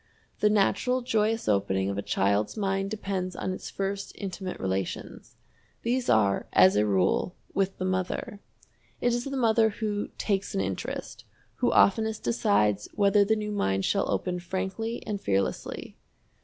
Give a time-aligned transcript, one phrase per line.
[0.39, 5.35] The natural joyous opening of a child's mind depends on its first intimate relations.
[5.83, 8.39] These are, as a rule, with the mother.
[8.99, 11.23] It is the mother who "takes an interest,"
[11.57, 15.97] who oftenest decides whether the new mind shall open frankly and fearlessly.